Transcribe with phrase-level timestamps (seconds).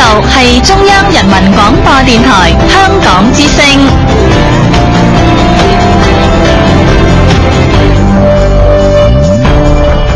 [0.00, 3.62] 度系中央人民广播电台香港之声。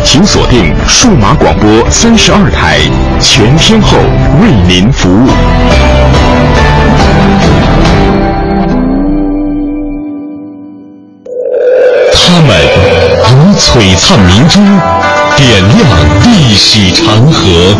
[0.02, 2.78] 请锁定数码广播三十二台，
[3.20, 3.98] 全天候
[4.40, 5.28] 为您服务。
[12.16, 12.56] 他们
[13.28, 14.60] 如璀璨明珠，
[15.36, 15.78] 点亮
[16.24, 17.76] 历史长河；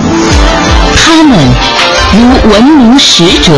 [0.96, 1.38] 他们
[2.16, 3.52] 如文明使者，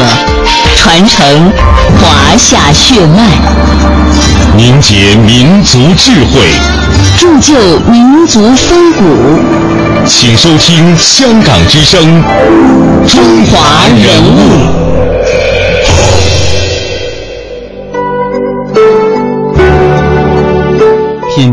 [0.77, 1.53] 传承
[2.01, 3.23] 华夏血脉，
[4.57, 6.41] 凝结民族智慧，
[7.19, 9.05] 铸就民族风骨。
[10.07, 12.01] 请收听香港之声
[13.13, 14.41] 《中华人物》。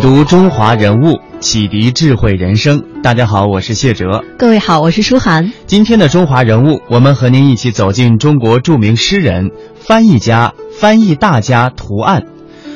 [0.04, 2.84] 读中华人物，启迪智慧人生。
[3.02, 4.22] 大家好，我是谢哲。
[4.38, 5.54] 各位好，我是舒涵。
[5.66, 12.26] 今天的中华人物，我们和您一起走进中国著名诗人、翻译家、翻译大家图案。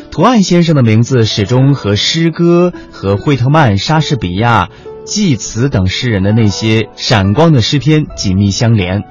[0.09, 4.69] 图案先生的名字始终和诗歌、和惠特曼、莎士比亚、
[5.07, 9.01] 济慈等诗人的那些闪光的诗篇紧密相连。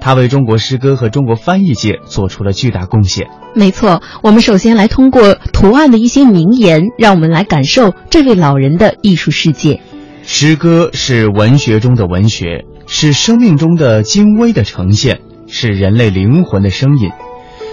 [0.00, 3.26] 他为中国诗歌和中国翻译界做出了巨大贡献。
[3.54, 9.80] 没错，我们首先来通过图案的一些名言，让我们来感受这位老人的艺术世界。
[10.22, 17.10] 诗歌是文学中的文学，是生命中的精微的呈现，是人类灵魂的声音。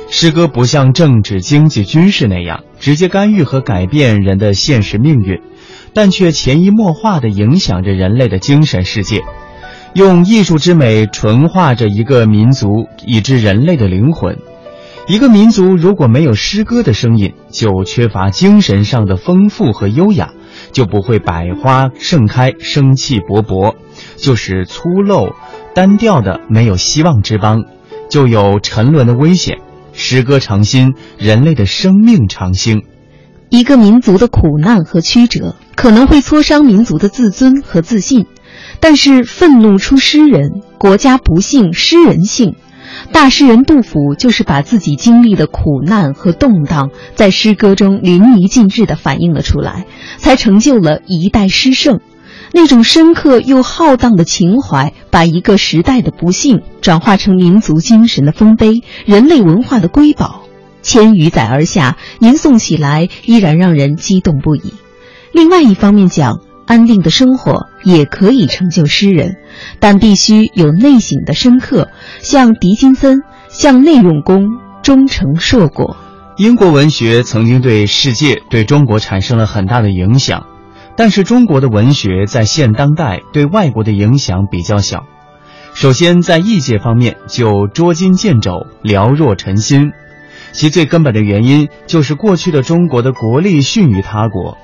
[0.10, 5.42] 诗歌不像政治、经济、军事那样直接干预和改变人的现实命运，
[5.94, 9.22] 但却潜移默化地影响着人类的精神世界。
[9.94, 14.40] 用艺术之美纯化着一个民族，以致人类的灵魂。
[15.06, 20.32] 一个民族如果没有诗歌的声音，就缺乏精神上的丰富和优雅，
[20.72, 23.76] 就不会百花盛开、生气勃勃；
[24.16, 25.34] 就是粗陋、
[25.76, 27.66] 单调的没有希望之邦，
[28.10, 29.58] 就有沉沦的危险。
[29.92, 32.84] 诗歌长新，人类的生命长兴。
[33.50, 38.26] 一个民族的苦难和曲折，可能会挫伤民族的自尊和自信。
[38.80, 42.56] 但是愤怒出诗人，国家不幸诗人幸。
[43.12, 49.86] 大诗人杜甫就是把自己经历的苦难和动荡，在诗歌中淋漓尽致地反映了出来，
[50.18, 52.00] 才成就了一代诗圣。
[52.52, 60.44] 那种深刻又浩荡的情怀，把一个时代的不幸转化成民族精神的丰碑，人类文化的瑰宝。
[60.84, 64.74] 千余载而下，吟诵起来依然让人激动不已。
[65.34, 66.40] 另外一方面讲。
[66.66, 69.36] 安定的生活也可以成就诗人，
[69.82, 71.90] 但必须有内省的深刻，
[72.22, 74.46] 像狄金森，像内用功，
[74.82, 75.98] 终成硕果。
[76.38, 80.46] 英国文学曾经对世界、对中国产生了很大的影响，
[80.96, 85.04] 但是中国的文学在现当代对外国的影响比较小。
[85.74, 89.92] 首先，在译介方面就捉襟见肘、寥若晨星，
[90.54, 94.58] 其最根本的原因就是过去的中国的国力逊于他国。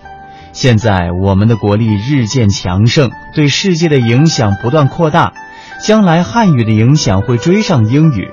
[0.52, 5.34] 现在我们的国力日渐强盛，对世界的影响不断扩大，
[5.82, 8.32] 将来汉语的影响会追上英语，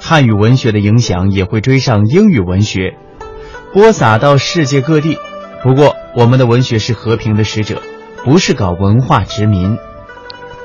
[0.00, 2.96] 汉语文学的影响也会追上英语文学，
[3.72, 5.18] 播撒到世界各地。
[5.62, 7.80] 不过，我们的文学是和平的使者，
[8.24, 9.78] 不是搞文化殖民。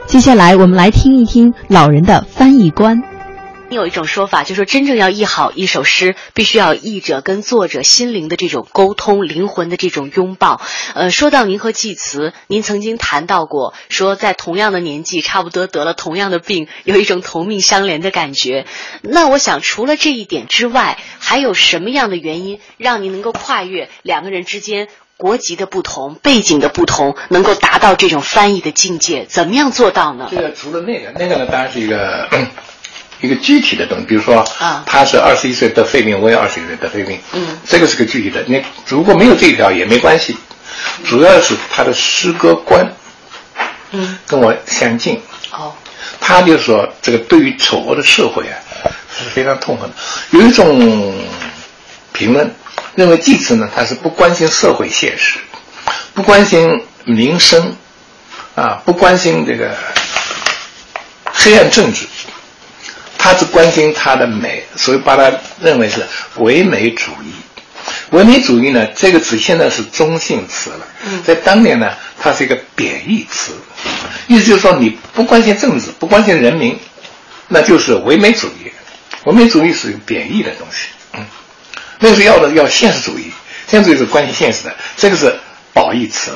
[0.05, 3.01] 接下来，我们来听一听老人的翻译官。
[3.69, 10.59] 你有一种说法，就是说真正要译好一首诗，必须要译者跟作者心灵的这种沟通，灵魂的这种拥抱。
[10.95, 18.65] 呃，说到您和济慈，您曾经谈到过，说在同样的年纪，差不多得了同样的病，有一种同命相连的感觉。
[19.03, 29.25] 那我想，除了这一点之外，还有什么样的原因让您能够跨越两个人之间国籍的不同、背景的不同，能够达到这种翻译的境界？
[29.25, 30.27] 怎么样做到呢？
[30.31, 32.27] 这个除了那个，那个呢，当然是一个。
[33.21, 38.43] 一个具体的东西，比如说，啊，他是二十一岁得肺病，我也二十一岁得肺病，嗯，这个是个具体的。
[38.47, 40.37] 你如果没有这一条也没关系，
[41.05, 42.93] 主要是他的诗歌观，
[43.91, 45.21] 嗯，跟我相近。
[45.51, 45.73] 哦，
[46.21, 48.55] 他就说这个对于丑恶的社会啊
[49.17, 49.95] 是非常痛恨的。
[50.29, 51.13] 有一种
[52.13, 52.55] 评论
[52.95, 55.39] 认为祭词呢，他是不关心社会现实，
[56.13, 57.75] 不关心民生，
[58.55, 59.75] 啊，不关心这个
[61.33, 62.05] 黑暗政治。
[63.19, 65.31] 他只关心他的美，所以把他
[65.61, 66.03] 认为是
[66.37, 67.31] 唯美主义。
[68.11, 70.87] 唯美主义呢，这个词现在是中性词了，
[71.25, 73.51] 在当年呢，它是一个贬义词，
[74.27, 76.79] 意思就是说你不关心政治，不关心人民，
[77.47, 78.71] 那就是唯美主义。
[79.25, 81.25] 唯美主义是贬义的东西，嗯，
[81.99, 83.31] 那个是要的要现实主义，
[83.67, 85.37] 现实主义是关心现实的，这个是
[85.73, 86.31] 褒义词，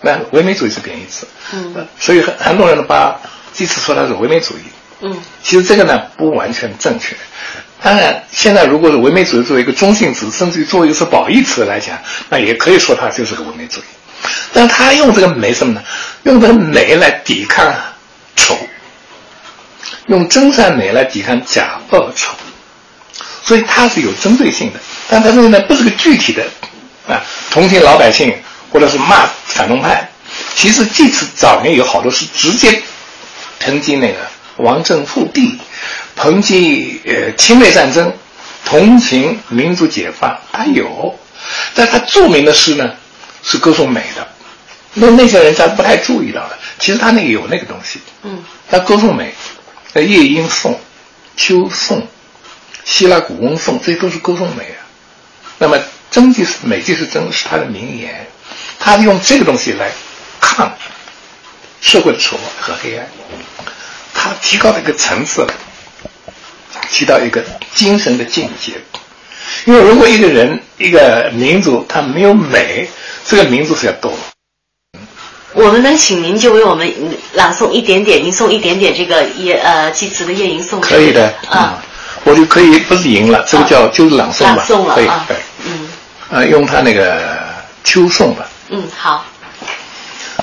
[0.00, 3.20] 那唯美主义是贬义词，嗯，所以很很多人都把
[3.52, 4.62] 这次说它是唯美主义。
[5.02, 7.14] 嗯，其实这个呢不完全正确。
[7.82, 13.84] 当然，现在如果是唯美主义作为一个中性词，甚至于作为一个是褒义词来讲，那也可以说它就是个唯美主义。
[14.52, 15.82] 但他用这个美什么呢？
[16.22, 17.74] 用这个美来抵抗
[18.36, 18.56] 丑，
[20.06, 22.32] 用真善美来抵抗假恶丑，
[23.44, 24.78] 所以它是有针对性的。
[25.08, 26.44] 但它这个呢不是个具体的
[27.08, 27.20] 啊，
[27.50, 28.32] 同情老百姓
[28.70, 30.08] 或者是骂反动派。
[30.54, 32.80] 其实即使早年有好多是直接
[33.60, 34.18] 抨击那个
[34.62, 35.58] 王政复辟。
[36.14, 38.12] 抨击呃侵略战争，
[38.66, 41.18] 同情民族解放，他有，
[41.74, 42.94] 但他著名的诗呢
[43.42, 44.28] 是歌颂美的，
[44.92, 49.34] 那那些人咱不太注意到的，其实他那个有那个东西，嗯，他歌颂美，
[49.94, 50.78] 呃夜莺颂、
[51.34, 52.06] 秋颂、
[52.84, 54.84] 希腊古翁颂，这些都是歌颂美啊。
[55.58, 55.78] 那么
[56.10, 58.26] 真即是美即是真，是他的名言，
[58.78, 59.90] 他用这个东西来
[60.40, 60.72] 抗
[61.80, 63.08] 社会的丑恶和黑暗，
[64.22, 65.46] 他提高了一个层次。
[66.90, 67.42] 提到一个
[67.74, 68.72] 精神的境界，
[69.64, 72.86] 因为如果一个人、一个民族他没有美，
[73.26, 74.18] 这个民族是要堕落。
[75.54, 76.92] 我们能请您就为我们
[77.32, 80.80] 朗诵一点点，吟诵一点点这个夜呃祭词的夜吟诵。
[80.80, 81.82] 可以的啊，
[82.24, 85.88] 我就可以不是吟了，这个叫就是朗诵吧，可以对，嗯，
[86.30, 87.42] 呃，用他那个
[87.84, 88.46] 秋颂吧。
[88.68, 89.24] 嗯，好。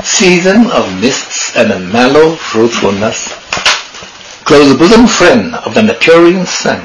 [0.03, 3.33] Season of mists and a mellow fruitfulness.
[4.45, 6.81] close bosom friend of the maturing sun,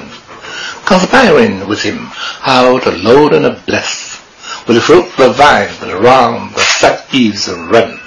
[0.84, 1.98] conspiring with him
[2.44, 4.20] how to load and bless,
[4.68, 7.98] with fruit the vine that round the fat eaves run.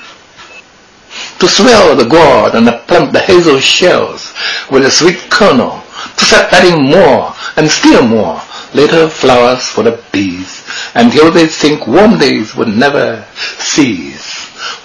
[1.39, 4.33] To swell the gourd and plump the hazel shells.
[4.71, 5.83] With a sweet kernel,
[6.18, 8.42] to set adding more and still more
[8.74, 13.25] later flowers for the bees, until they think warm days would never
[13.60, 14.17] cease,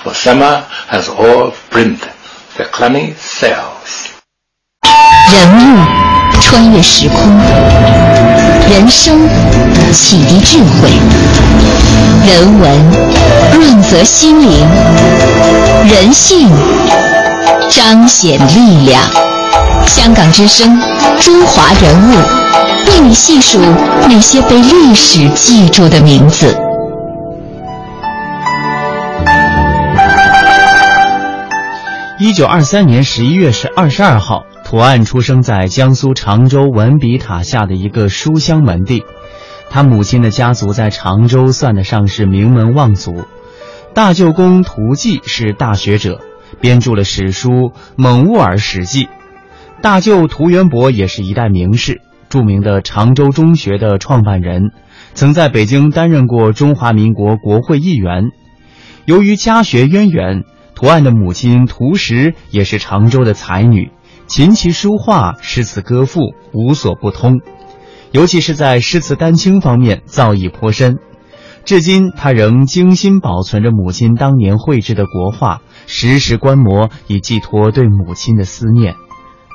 [0.03, 2.01] for summer has all brimmed
[2.57, 4.09] the clammy cells.
[5.31, 7.17] 人物穿越时空，
[8.69, 9.29] 人生
[9.93, 10.91] 启迪智慧，
[12.27, 12.91] 人文
[13.55, 14.69] 润泽心灵，
[15.89, 16.49] 人性
[17.71, 19.03] 彰显力量。
[19.87, 20.79] 香港之声，
[21.21, 22.15] 中华人物，
[22.89, 23.59] 为你细数
[24.09, 26.55] 那些被历史记住的名字。
[32.19, 34.47] 一九二三年十一月是二十二号。
[34.65, 39.05] 图案出生在江苏常州文笔塔下的一个书香门第，
[39.69, 43.25] 他母亲的家族在常州算得上是名门望族。
[43.93, 46.21] 大舅公涂季是大学者，
[46.59, 47.51] 编著了史书
[47.97, 49.05] 《蒙兀尔史记》。
[49.83, 52.01] 大舅涂元伯也是一代名士，
[52.31, 54.71] 著名的常州中学的创办人，
[55.13, 58.31] 曾在北京担任过中华民国国会议员。
[59.05, 60.45] 由于家学渊源，
[60.83, 63.93] 图案的母亲涂石也是常州的才女。
[64.27, 67.41] 琴棋书画、诗词歌赋无所不通，
[68.11, 70.99] 尤其是在诗词丹青方面造诣颇深。
[71.65, 78.97] 至今，他仍精心保存着母亲当年绘制的国画，时时观摩，以寄托对母亲的思念。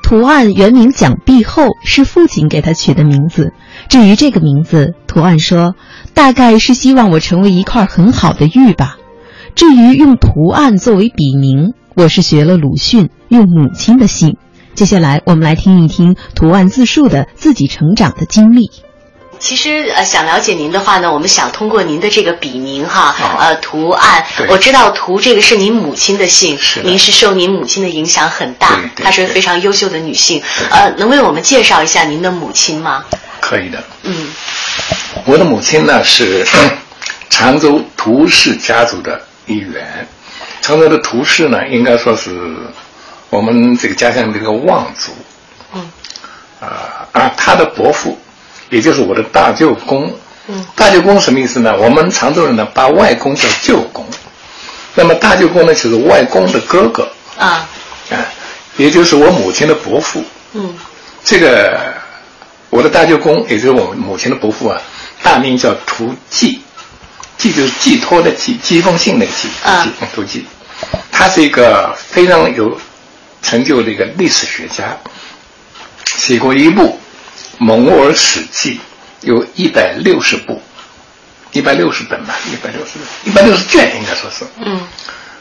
[0.04, 3.52] 图案原名蒋碧后，是父亲给他取的名字。
[3.90, 5.76] 至于这个名字，图案说，
[6.14, 8.96] 大概是希望我成为一块很好的玉吧。
[9.58, 14.38] 至于用图案作为笔名，我是学了鲁迅，用母亲的姓。
[14.76, 18.70] 接下来，我们来听一听图案自述的自己成长的经历。
[19.40, 24.24] 其实，呃，想了解您的话呢，我们想通过您的这个笔名哈，呃，图案。
[24.48, 30.40] 我知道图这个是您母亲的姓，您是受您母亲的影响很大，她是非常优秀的女性。
[30.70, 33.04] 呃，能为我们介绍一下您的母亲吗？
[33.40, 33.84] 可以的。
[34.04, 34.28] 嗯，
[35.26, 36.46] 我的母亲呢是
[37.32, 40.08] 常州涂氏家族的一员。
[40.62, 42.56] 常州的涂氏呢，应该说是。
[43.30, 45.12] 我们这个家乡的这个望族，
[45.74, 45.92] 嗯，
[46.62, 48.18] 啊啊，他的伯父，
[48.70, 50.10] 也就是我的大舅公，
[50.48, 51.76] 嗯，大舅公什么意思呢？
[51.76, 54.06] 我们常州人呢，把外公叫舅公，
[54.96, 57.68] 那么大舅公呢，就是外公的哥哥，啊，
[58.12, 58.16] 啊，
[58.78, 60.24] 也就是我母亲的伯父，
[60.54, 60.74] 嗯，
[61.26, 61.78] 这个
[62.70, 64.82] 我的大舅公，也就是我母亲的伯父啊，
[65.22, 66.62] 大名叫涂寄，
[67.38, 70.46] 寄就是寄托的寄，寄一封信那个寄，啊，涂寄，
[71.12, 72.80] 他是一个非常有。
[73.40, 74.98] 成就的一个历史学家，
[76.18, 77.00] 写过一部
[77.60, 78.74] 《蒙兀尔史记》，
[79.22, 80.62] 有一百六十部，
[81.54, 84.44] 一百六十本吧，一百六十，一百六十卷应该说是。
[84.66, 84.82] 嗯。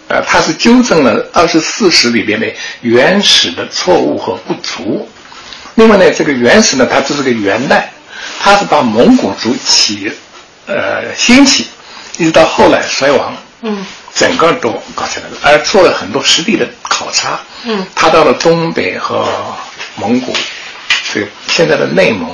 [0.09, 2.47] 呃，他是纠正了二十四史里边的
[2.83, 5.09] 原始的错误和不足。
[5.75, 7.93] 另外呢，这个原始呢，它只是个元代，
[8.39, 10.13] 它是把蒙古族起，
[10.67, 11.67] 呃，兴起，
[12.19, 13.35] 一直到后来衰亡。
[13.63, 13.85] 嗯。
[14.15, 17.39] 整个都搞起来了，而做了很多实地的考察。
[17.65, 19.29] 嗯，他到了东北和
[19.97, 20.35] 蒙古，
[21.13, 22.31] 这个现在的内蒙，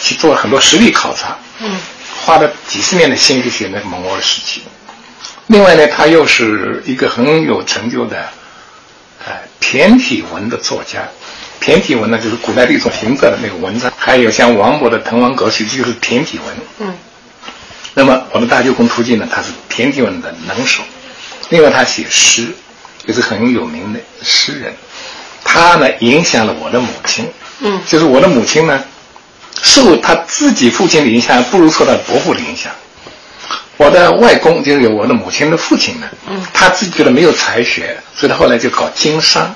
[0.00, 1.78] 去做了很多实地考察，嗯，
[2.24, 4.62] 花了几十年的心血写那个蒙古时期。
[5.48, 8.26] 另外呢，他又是一个很有成就的，
[9.26, 11.00] 呃，骈体文的作家。
[11.60, 13.92] 骈体文呢，就是古代的一种行者的那个文章。
[13.94, 16.56] 还有像王勃的《滕王阁序》，就是骈体文。
[16.78, 16.96] 嗯。
[17.94, 20.82] 那么我的大舅公突进呢，他是骈体文的能手。
[21.48, 22.48] 另外，他写诗，
[23.06, 24.74] 也是很有名的诗人。
[25.44, 27.28] 他呢，影响了我的母亲。
[27.60, 27.80] 嗯。
[27.86, 28.82] 就是我的母亲呢，
[29.62, 32.72] 受他自己父亲的影响，不如受他伯父的影响。
[33.76, 39.54] 我的外公就是有我的母亲的父亲呢，嗯，他自己觉得没有才学，所以他后来就搞经商，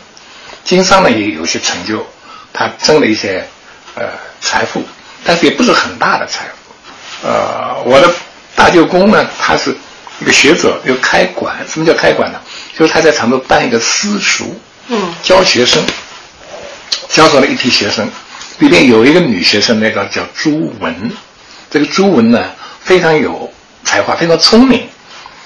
[0.64, 2.04] 经商呢也有些成就，
[2.52, 3.46] 他挣了一些
[3.94, 4.08] 呃
[4.40, 4.82] 财富，
[5.24, 7.26] 但是也不是很大的财富。
[7.28, 8.12] 呃，我的
[8.58, 9.74] 大舅公呢，他是
[10.20, 11.56] 一个学者，又开馆。
[11.66, 12.38] 什么叫开馆呢？
[12.76, 15.82] 就是他在常州办一个私塾，嗯，教学生，
[17.08, 18.10] 教出了一批学生，
[18.58, 21.12] 里边有一个女学生，那个叫朱文，
[21.70, 22.50] 这个朱文呢
[22.82, 23.50] 非常有。
[23.84, 24.86] 才华非常聪明，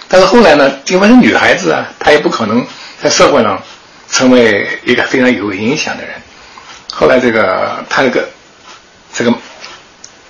[0.09, 2.67] 但是后来呢，因为是女孩子啊，她也不可能
[3.01, 3.63] 在社会上
[4.11, 6.15] 成为一个非常有影响的人。
[6.93, 8.29] 后来这个他这个
[9.15, 9.33] 这个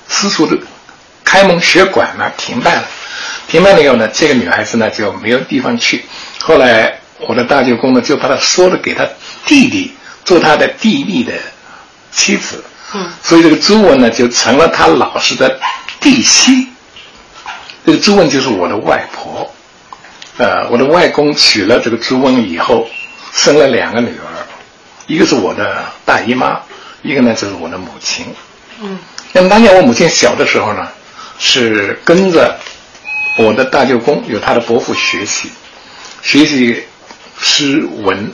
[0.08, 0.58] 私塾的
[1.24, 2.88] 开门学馆呢停办了，
[3.48, 6.04] 停办了以后呢，这个女孩子呢就没有地方去。
[6.40, 9.06] 后来我的大舅公呢就把她说了给她
[9.46, 9.92] 弟弟
[10.24, 11.32] 做他的弟弟的
[12.10, 12.62] 妻子，
[12.94, 15.58] 嗯，所以这个朱文呢就成了他老师的
[16.00, 16.68] 弟媳。
[17.84, 19.52] 这个朱文就是我的外婆，
[20.36, 22.88] 呃，我的外公娶了这个朱文以后，
[23.32, 24.46] 生了两个女儿，
[25.08, 26.60] 一个是我的大姨妈，
[27.02, 28.26] 一个呢就是我的母亲。
[28.80, 28.98] 嗯。
[29.32, 30.86] 那么当年我母亲小的时候呢，
[31.38, 32.58] 是跟着
[33.38, 35.50] 我的大舅公，有他的伯父学习，
[36.22, 36.84] 学习
[37.40, 38.32] 诗文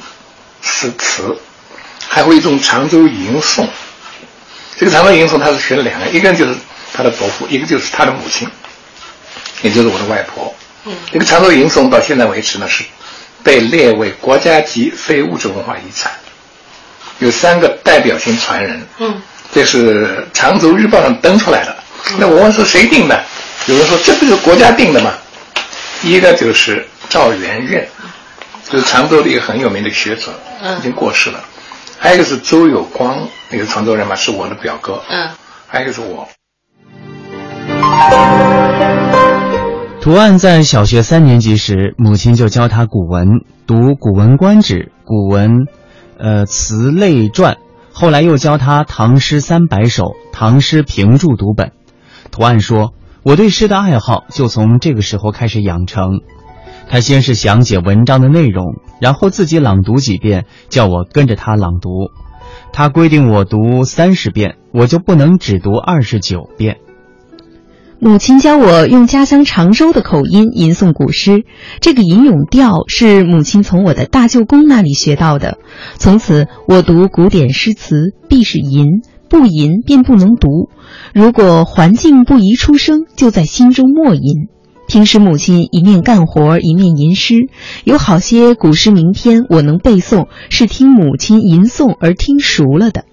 [0.61, 1.37] 诗词，
[2.09, 3.67] 还会一种常州吟诵。
[4.76, 6.55] 这个常州吟诵他是学了两个，一个就是
[6.93, 8.49] 他的伯父，一个就是他的母亲。
[9.62, 12.85] 也就是我的外婆，嗯，这个常州吟诵到现在为止呢，是
[13.43, 16.12] 被列为国家级非物质文化遗产，
[17.19, 19.21] 有三个代表性传人，嗯，
[19.52, 21.76] 这是常州日报上登出来的。
[22.19, 23.23] 那我问说谁定的？
[23.67, 25.12] 有人说这不是国家定的吗？
[26.02, 27.87] 一个就是赵元任，
[28.71, 31.43] 就是常州的一个很有名的学者，嗯，已经过世了。
[31.99, 35.28] 还有一个是周有光，那个常州人嘛，是我的表哥，嗯，
[35.67, 36.28] 还有一个是我。
[40.00, 43.26] 图案在小学三年级时，母亲就教他古文，
[43.67, 44.75] 读《古文观止》
[45.05, 45.67] 《古文，
[46.19, 47.55] 呃词类传》，
[47.93, 51.73] 后来又教他《唐诗三百首》《唐诗评注》读本。
[52.30, 52.92] 图案说
[53.23, 56.20] ：“我对诗的爱好就从这个时候开始养成。
[56.88, 58.64] 他先是详解文章的内容，
[59.00, 61.90] 然后自己朗读几遍，叫我跟着他朗读。
[62.73, 66.78] 他规定我读三十遍，我就不能只读二十九遍。”
[68.00, 71.42] 母亲教我用家乡常州的口音吟诵古诗，
[71.80, 75.58] 这个吟咏调是母亲从我的大舅公那里学到的。
[75.97, 80.70] 从此，我读古典诗词必是吟，不吟便不能读。
[81.14, 84.49] 如果环境不宜出声，就在心中默吟。
[84.87, 87.49] 平时母亲一面干活一面吟诗，
[87.85, 93.04] 有好些古诗名篇我能背诵，是听母亲吟诵而听熟了的。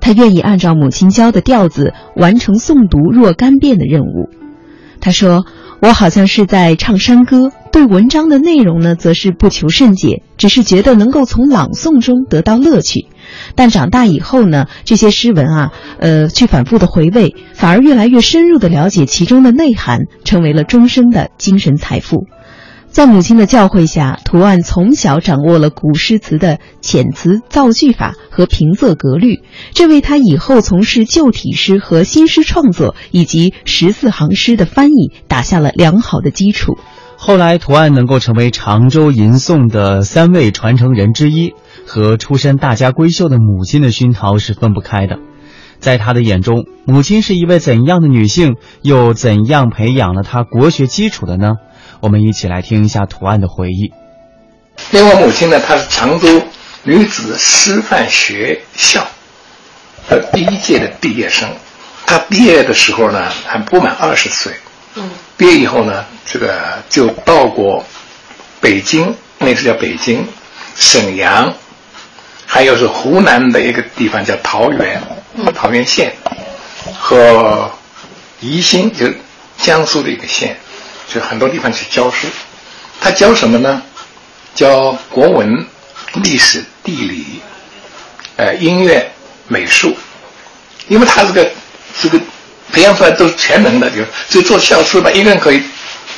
[0.00, 4.28] 他愿意按照母亲教的调子完成诵读若干遍的任务。
[5.00, 5.46] 他说
[5.80, 13.06] ：“我好像是在唱山歌，对文章的内容呢，则是不求甚解，只是觉得能够从朗诵中得到乐趣。
[13.54, 22.26] 但长大以后呢，这些诗文啊，呃，去反复的回味，反而越来越深入的了解其中的内涵，成为了终生的精神财富。”
[22.90, 29.42] 在母亲的教诲下，图案从小掌握了古诗词的遣词造句法和平仄格律，
[29.74, 36.78] 这为他以后从事旧体诗和新诗创作以及十四行诗的翻译打下了良好的基础。
[37.18, 41.52] 后来，图案能够成为常州吟诵的三位传承人之一，
[41.88, 45.18] 和出身大家闺秀的母亲的熏陶是分不开的。
[45.80, 51.54] 在他的眼中，母亲是一位怎样的女性，又怎样培养了他国学基础的呢？
[52.00, 53.92] 我们一起来听一下图案的回忆。
[54.92, 56.42] 因为我母亲呢，她是常州
[56.84, 59.06] 女子师范学校
[60.08, 61.48] 的第一届的毕业生。
[62.06, 64.52] 她毕业的时候呢，还不满二十岁。
[64.94, 65.10] 嗯。
[65.36, 67.84] 毕业以后呢，这个就到过
[68.60, 70.26] 北京，那时叫北京、
[70.74, 71.54] 沈阳，
[72.50, 75.02] 还有是湖南的一个地方叫桃源，
[75.54, 76.10] 桃源县
[76.98, 77.70] 和
[78.40, 79.06] 宜兴，就
[79.58, 80.58] 江苏的一个县。
[81.12, 82.26] 就很多地方去教书，
[83.00, 83.82] 他教什么呢？
[84.54, 85.66] 教国文、
[86.14, 87.40] 历史、地理，
[88.36, 89.10] 呃，音乐、
[89.46, 89.96] 美术，
[90.88, 91.50] 因为他这个
[92.02, 92.20] 这个
[92.72, 95.62] 培养出来都是全能的，就就做教师吧，一个人可以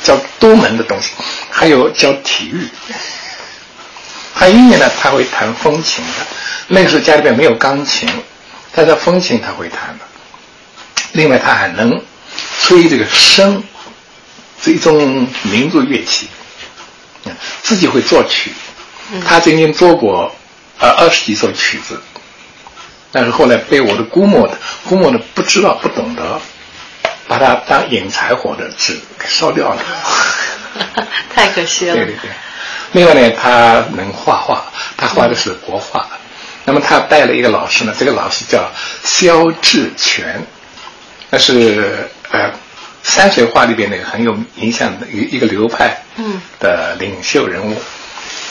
[0.03, 1.11] 教多门的东西，
[1.49, 2.67] 还有教体育。
[4.41, 6.25] 他音乐呢，他会弹风琴的。
[6.67, 8.09] 那个时候家里边没有钢琴，
[8.73, 10.05] 但是风琴他会弹的。
[11.11, 12.03] 另外，他还能
[12.59, 13.61] 吹这个笙，
[14.59, 16.27] 是一种民族乐器。
[17.61, 18.51] 自己会作曲，
[19.27, 20.35] 他曾经做过
[20.79, 22.01] 呃二十几首曲子，
[23.11, 24.57] 但是后来被我的姑母的
[24.89, 26.41] 姑母呢不知道不懂得，
[27.27, 29.85] 把它当引柴火的纸给烧掉了。
[31.31, 31.93] 太可惜了。
[31.93, 32.31] 对对对。
[32.93, 34.65] 另外呢，他能画画，
[34.97, 36.05] 他画的是国画。
[36.65, 38.69] 那么他带了一个老师呢，这个老师叫
[39.03, 40.45] 肖志全，
[41.29, 42.51] 那是呃
[43.03, 46.03] 山水画里边那个很有影响的一一个流派
[46.59, 47.75] 的领袖人物。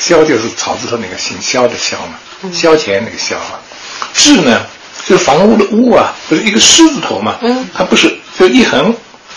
[0.01, 2.15] 萧就是草字头那个姓萧的萧嘛，
[2.53, 3.59] 萧乾那个萧嘛。
[4.15, 4.67] 志呢
[5.07, 7.37] 就是房屋的屋啊，不是一个狮字头嘛？
[7.43, 8.95] 嗯，它不是就一横，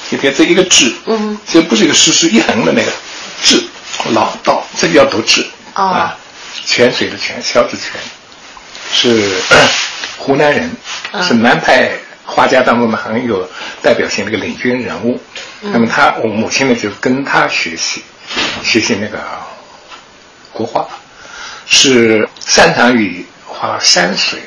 [0.09, 2.91] 就别这一个志，嗯，其实不是一个狮，是一横的那个
[3.43, 3.61] 志。
[4.13, 6.17] 老道，这个要读字啊。
[6.65, 7.99] 泉水的泉，萧志全，
[8.91, 9.41] 是
[10.17, 10.71] 湖南人，
[11.23, 11.91] 是南派
[12.25, 13.49] 画家当中的很有
[13.81, 15.19] 代表性的一个领军人物。
[15.61, 18.03] 那么他，我母亲呢就跟他学习，
[18.63, 19.19] 学习那个
[20.51, 20.87] 国画，
[21.65, 24.39] 是擅长于画山水，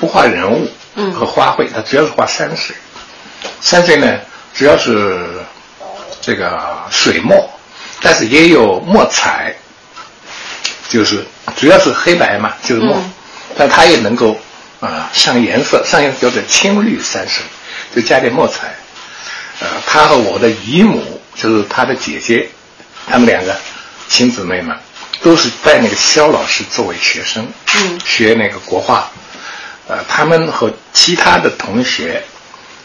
[0.00, 0.68] 不画人物
[1.12, 2.74] 和花卉，他主要是画山水。
[3.60, 4.18] 山水呢，
[4.54, 5.24] 主要是
[6.20, 7.48] 这个水墨。
[8.06, 9.52] 但是也有墨彩，
[10.88, 12.96] 就是主要是黑白嘛，就是墨，
[13.58, 14.40] 但它也能够
[14.78, 17.44] 啊上颜色，上颜色叫做青绿山水，
[17.92, 18.76] 就加点墨彩。
[19.58, 22.48] 呃，他和我的姨母，就是他的姐姐，
[23.08, 23.56] 他们两个
[24.08, 24.76] 亲姊妹嘛，
[25.20, 27.44] 都是拜那个肖老师作为学生，
[27.74, 29.10] 嗯，学那个国画。
[29.88, 32.22] 呃，他们和其他的同学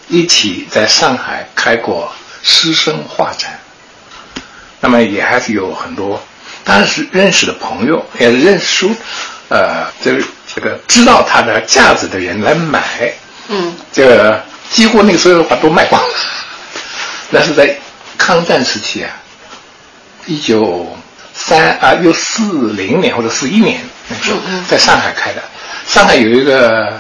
[0.08, 3.60] 一起在上海开过师生画展。
[4.82, 6.22] 那么也还是有很多，
[6.64, 8.96] 当时认识的朋友，也是认识书，
[9.48, 13.14] 呃，这个这个知道它的价值的人来买，
[13.48, 16.16] 嗯，这个几乎那个所有的画都卖光了。
[17.30, 17.74] 那是在
[18.18, 19.10] 抗战时期啊，
[20.26, 20.98] 一九
[21.34, 25.42] 三啊，又四零年或者四一年那时候，在上海开的。
[25.88, 27.00] 上海有一个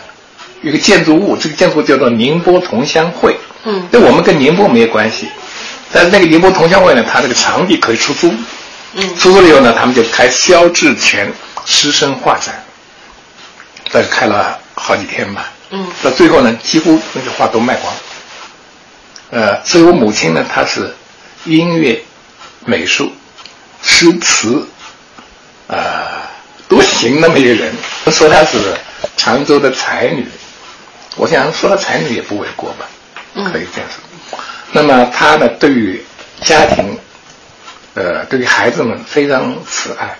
[0.61, 5.27] 一个建筑物，这个建筑叫做宁波同乡会，嗯，那我们跟宁波没有关系。
[5.93, 8.33] 但是那个宁波同乡会呢，它这个场地可以出租，
[8.93, 11.31] 嗯，出租了以后呢，他们就开肖志全
[11.65, 12.63] 师生画展，
[13.91, 17.93] 但是开了好几天吧，嗯，到最后呢，几乎那些画都卖光，
[19.31, 20.95] 呃，所以我母亲呢，她是
[21.45, 22.01] 音乐、
[22.65, 23.11] 美术、
[23.83, 24.65] 诗词，
[25.67, 26.21] 呃，
[26.69, 27.75] 都行那么一个人，
[28.11, 28.75] 说她是
[29.17, 30.25] 常州的才女，
[31.17, 32.85] 我想说她才女也不为过吧，
[33.51, 34.01] 可以这样说。
[34.73, 36.01] 那么他呢，对于
[36.41, 36.97] 家庭，
[37.93, 40.17] 呃，对于孩子们非常慈爱。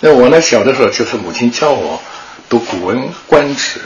[0.00, 2.00] 那我呢，小的时候就是母亲教我
[2.48, 3.80] 读《古文观止》，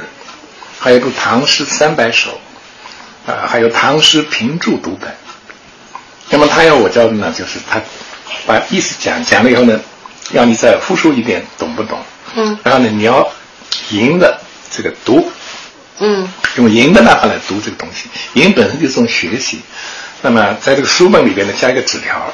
[0.78, 2.38] 还有读《唐诗三百首》，
[3.32, 5.10] 啊，还有《唐诗评注读本》。
[6.28, 7.80] 那么他要我教的呢，就是他
[8.46, 9.80] 把意思讲讲了以后呢，
[10.30, 11.98] 让你再复述一遍，懂不懂？
[12.34, 12.58] 嗯。
[12.62, 13.30] 然后呢，你要
[13.90, 15.32] 赢了这个读。
[15.98, 18.08] 嗯，用赢的办法来读这个东西，
[18.40, 19.60] 赢本身就是种学习。
[20.22, 22.32] 那么在这个书本里边呢，加一个纸条，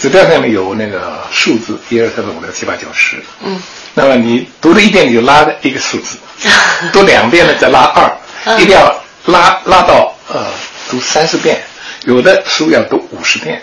[0.00, 3.22] 纸条上面有那个数字，一二三四五六七八九十。
[3.44, 3.60] 嗯，
[3.94, 6.16] 那么你读了一遍，你就拉一个数字；
[6.92, 10.46] 读两遍呢，再拉二，一定要拉拉到呃
[10.90, 11.60] 读三十遍。
[12.04, 13.62] 有的书要读五十遍。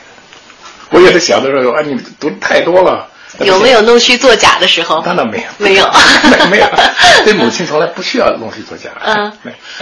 [0.90, 3.10] 我有的小的时候啊，你读太多了。
[3.46, 5.02] 有没有弄虚作假的时候？
[5.02, 5.86] 当然没有，没有，
[6.50, 6.68] 没有。
[7.24, 8.90] 对母亲从来不需要弄虚作假。
[9.04, 9.32] 嗯，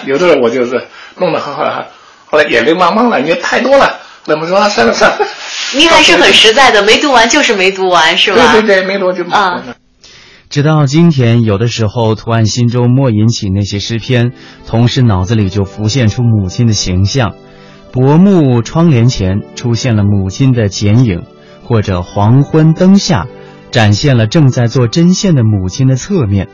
[0.06, 1.64] 有的时候我就是弄得很好，
[2.26, 4.00] 后来眼泪汪汪了，因为太多了。
[4.26, 5.18] 那么说算了算了。
[5.76, 8.54] 您还是很实在的，没读完就是没读完，是吧？
[8.54, 9.72] 对对对，没读就没读。
[10.50, 14.32] 直到今天，有的时候图案心中默吟起那些诗篇，
[14.68, 17.36] 同时脑子里就浮现出母亲的形象。
[17.92, 21.24] 薄暮窗帘前出现了母亲的剪影，
[21.66, 23.28] 或者黄昏灯下。
[23.72, 26.48] 展现了正在做针线的母亲的侧面，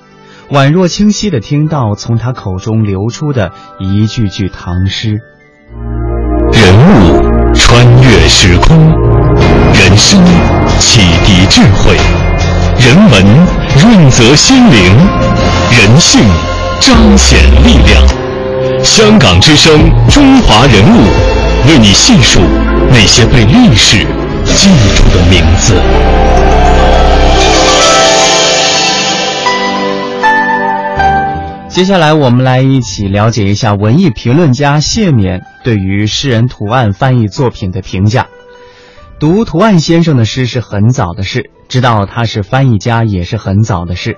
[0.49, 5.19] 宛若清晰的听到从她口中流出的一句句唐诗。
[6.51, 8.75] 人物穿越时空，
[9.75, 10.19] 人生
[10.79, 11.95] 启迪智慧，
[12.79, 13.23] 人文
[13.83, 14.95] 润泽心灵，
[15.77, 16.21] 人性
[16.79, 18.03] 彰显力量。
[18.83, 19.77] 香港之声，
[20.09, 21.03] 中华人物，
[21.69, 22.39] 为你细数
[22.89, 24.07] 那些被历史
[24.45, 25.75] 记住的名字。
[31.67, 38.27] 接下来，我们来一起了解一下文艺评论家谢冕对于诗人图案翻译作品的评价。
[39.19, 44.17] 读图案先生的诗是很早的事，知道他是翻译家也是很早的事，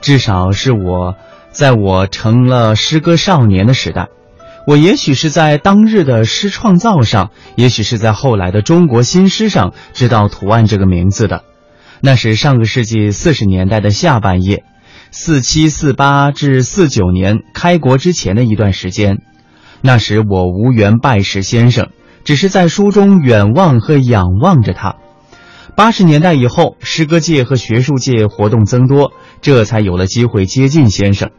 [0.00, 1.16] 至少是我
[1.50, 4.08] 在我成了诗歌少年的时代。
[4.66, 11.42] 我也许是在当日的诗创造上，也许是在后来的中国新诗上知道图案这个名字的。
[12.00, 14.64] 那是上个世纪四十年代的下半叶。
[15.10, 19.18] 四七四八至四九年开国之前的一段时间，
[19.82, 21.90] 那时我无缘拜识先生，
[22.24, 24.96] 只是在书中远望和仰望着他。
[25.76, 31.30] 八十年代以后，诗歌界和学术界活动增多，这才有了机会接近先生。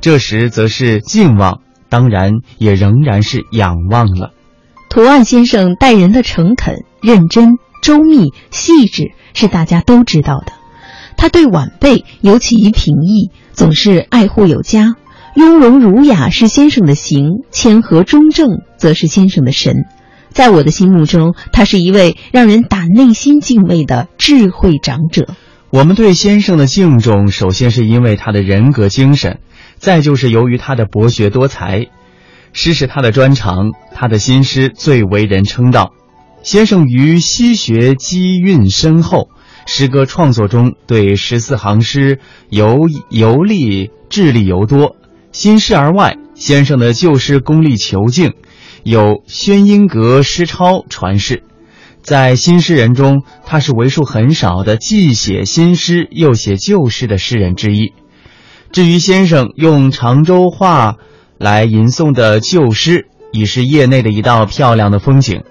[0.00, 4.32] 这时则是敬望，当然也仍然是仰望了。
[4.88, 10.52] 图案先生待人的诚恳、认真、周密、细致，是大家都知道的。
[11.16, 14.94] 他对晚辈尤其于平易，总是爱护有加，
[15.34, 19.74] 雍容儒雅是先生的形，谦和中正则是先生的神。
[20.30, 25.28] 在我的心目中，他是一位让人打内心敬畏的智慧长者。
[25.70, 29.40] 我们对先生的敬重，首先是因为他的人格精神，
[29.78, 31.86] 再就是由于他的博学多才。
[32.52, 35.92] 诗是他的专长，他的新诗最为人称道。
[36.42, 39.28] 先生于西学积蕴深厚。
[39.68, 44.94] 诗歌创作中，对十四行诗游游历智力尤多。
[45.32, 48.34] 新诗而外，先生的旧诗功力遒劲，
[48.84, 51.42] 有宣音阁诗抄传世。
[52.00, 57.92] 在新诗人中，他是为数很少的既写新诗又写旧诗的诗人之一。
[58.76, 60.96] 至于先生用常州话
[61.38, 65.44] 来吟诵的旧诗，已是业内的一道漂亮的风景。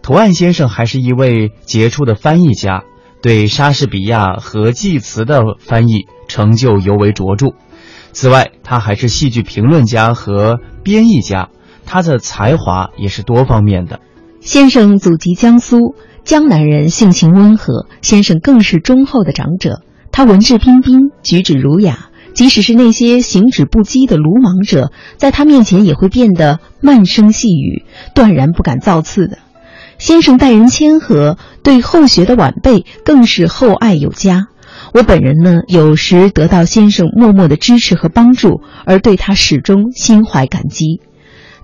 [0.00, 2.84] 图案先生还是一位杰出的翻译家。
[3.20, 7.48] 对莎士比亚和济慈的翻译成就尤为卓著。
[8.12, 11.50] 此外，他还是戏剧评论家和编译家，
[11.84, 14.00] 他的才华也是多方面的。
[14.40, 17.86] 先生祖籍江苏，江南人，性情温和。
[18.00, 29.38] 先生更是忠厚的长者，他文质彬彬，举止儒雅，即使是那些行止不羁的鲁莽者，在他面前也会变得慢声细语，断然不敢造次的。
[29.96, 34.48] 先生待人谦和，对后学的晚辈更是厚爱有加。
[34.92, 41.00] 我本人呢，有时得到先生默默的支持和帮助，而对他始终心怀感激。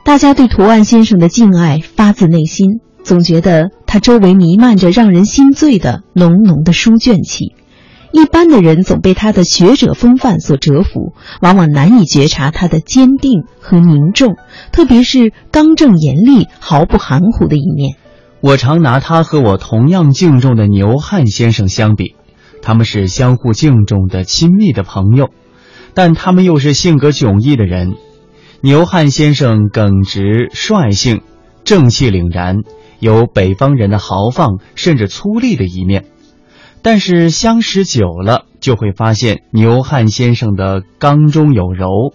[0.05, 7.55] 大家对图案先生的敬爱发自内心，总觉得他周围弥漫着让人心醉的浓浓的书卷气。
[8.12, 14.37] 一般的人总被他的学者风范所折服，往往难以觉察他的坚定和凝重，
[14.73, 17.96] 特别是刚正严厉、毫不含糊的一面。
[18.40, 22.16] 我常拿他和我同样敬重的牛汉先生相比，
[22.62, 25.29] 他们是相互敬重的亲密的朋友，
[25.94, 27.94] 但他们又是性格迥异的人。
[28.61, 31.20] 牛汉先生耿直率性、
[31.64, 32.57] 正气凛然，
[32.99, 36.03] 有北方人的豪放甚至粗粝的一面；
[36.83, 42.14] 但是相识久了，就会发现牛汉先生的刚中有柔，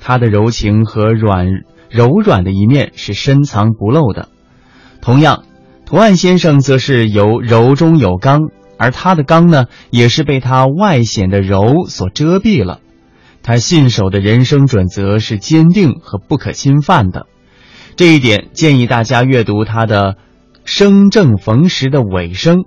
[0.00, 1.46] 他的柔情和软
[1.88, 4.28] 柔软的一面是深藏不露的。
[5.00, 5.44] 同样。
[5.86, 8.40] 图案先生则是由柔中有刚，
[8.78, 12.80] 而他的刚呢，也是被他外显的柔所遮蔽了。
[13.42, 17.26] 他信守的人生准则是坚定和不可侵犯的，
[17.96, 20.12] 这一点建议大家阅读他的
[20.64, 22.64] 《生正逢时》的尾声，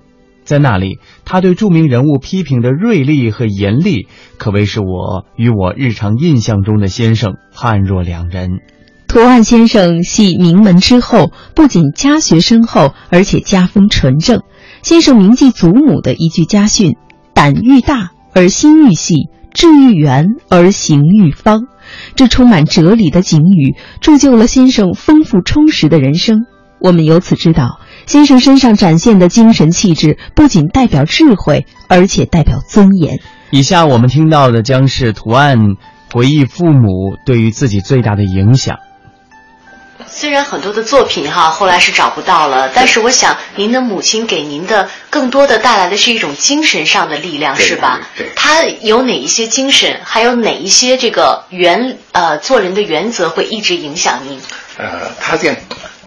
[0.47, 4.07] 在那里，他对著名人物批评的锐利和严厉，
[4.37, 8.61] 可谓是我与我日常印象中的先生判若两人。
[9.09, 14.41] 图案先生系名门之后，不仅家学深厚，而且家风纯正。
[14.81, 16.95] 先生铭记祖母的一句家训
[17.35, 21.67] ：“胆愈大而心愈细，志愈圆而行愈方。”
[22.15, 26.45] 这充满哲理的警语，铸就了先生丰富充实的人生。
[26.79, 33.19] 我们由此知道，先生身上展现的精神气质，不仅代表智慧，而且代表尊严。
[33.49, 35.57] 以下我们听到的将是图案
[36.13, 38.77] 回忆父母对于自己最大的影响。
[40.09, 47.99] 虽然很多的作品哈后来是找不到了，但是我想您的母亲给您的更多的带来的是一种精神上的力量，是吧？
[48.15, 48.31] 对。
[48.35, 54.39] 他有哪一些精神，还有哪一些这个原呃做人的原则会一直影响您？
[54.77, 55.57] 呃，他这样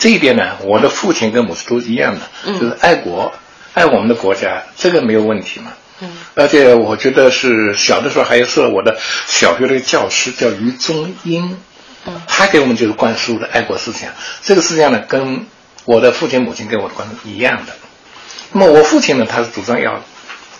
[0.01, 3.33] 这一点呢，我的父亲跟母亲都是一样的，就是爱国，
[3.75, 5.73] 爱我们的国家，这个没有问题嘛。
[6.01, 6.11] 嗯。
[6.35, 11.57] 而且我觉得是小的时候还是我的小学的教师叫于中英。
[12.27, 14.11] 他给我们就是灌输的爱国思想，
[14.43, 15.47] 这个思想呢，跟
[15.85, 17.75] 我的父亲母亲给我的观一样的。
[18.53, 20.03] 那么我父亲呢，他是主张要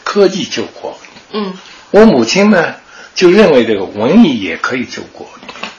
[0.05, 0.99] 科技救国。
[1.33, 1.55] 嗯。
[1.93, 2.75] 我母亲呢，
[3.15, 5.27] 就认为这个文艺也可以救国，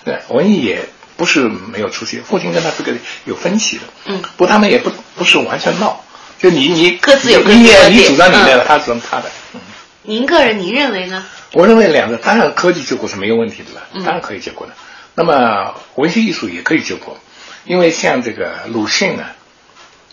[0.03, 0.89] 对，文艺也
[1.21, 2.17] 不是没有出息。
[2.17, 6.03] 父亲跟他这个有分歧的，嗯，不，他们也不不是完全闹，
[6.39, 9.29] 就你你各自有各自的你主张你的，他主张他的。
[9.53, 9.59] 嗯，
[10.01, 11.23] 您个人您认为呢？
[11.53, 14.73] 我认为两个当然科技救国是没有问题的了，当然可以救国的。
[15.13, 17.19] 那么文学艺术也可以救国，
[17.65, 19.25] 因为像这个鲁迅呢，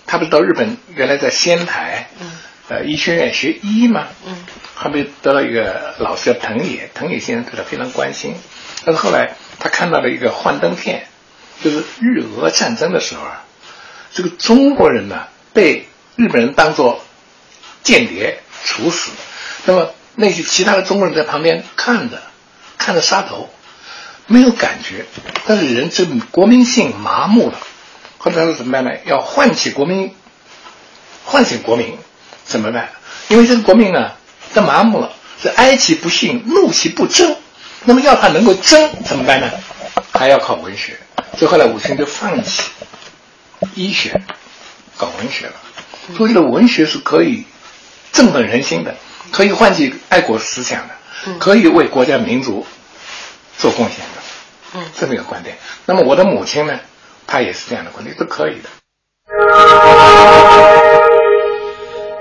[0.07, 2.31] 他不是到日本原来在仙台，嗯，
[2.69, 4.45] 呃医学院学医嘛，嗯，
[4.75, 8.35] 后面得到一个老师叫藤野，藤野先生对他非常关心。
[8.85, 11.07] 但是后来他看到了一个幻灯片，
[11.63, 13.45] 就是日俄战争的时候啊，
[14.15, 17.03] 这个中国人呢被日本人当做
[17.83, 19.11] 间谍处死，
[19.65, 22.23] 那么那些其他的中国人在旁边看着，
[22.77, 23.51] 看着杀头。
[24.31, 25.07] 没有感觉，
[25.47, 27.59] 但是人这国民性麻木了。
[28.19, 28.91] 后来他说怎么办呢？
[29.07, 30.15] 要唤起国民，
[31.25, 31.97] 唤醒国民，
[32.45, 32.91] 怎么办？
[33.29, 34.13] 因为这个国民呢，
[34.53, 37.37] 他麻木了，是哀其不幸，怒其不争。
[37.85, 39.51] 那么要他能够争，怎么办呢？
[40.13, 40.99] 还要靠文学。
[41.37, 42.63] 所以后来武清就放弃
[43.75, 44.21] 医学，
[44.97, 45.53] 搞文学了。
[46.17, 47.45] 所以的文学是可以
[48.13, 48.97] 振奋人心的，
[49.31, 50.95] 可以唤起爱国思想的，
[51.39, 52.67] 可以为国家民族
[53.57, 54.23] 做贡献的。
[54.75, 55.57] 嗯，这么一个观点。
[55.87, 56.81] 那么我的母亲呢，
[57.27, 58.69] 她也是这样的观点，都可以的。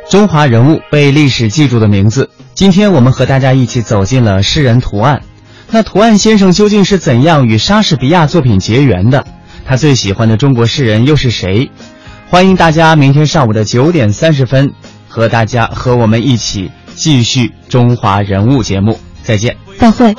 [0.09, 5.23] 中华人物被历史记住的名字，今天我们和大家一起走进了诗人图案。
[5.69, 9.25] 那图案先生究竟是怎样与莎士比亚作品结缘的？
[9.65, 11.69] 他最喜欢的中国诗人又是谁？
[12.29, 14.71] 欢迎大家明天上午的九点三十分
[15.07, 18.99] 和大家和我们一起继续《中华人物》节目。
[19.23, 20.15] 再见，再会。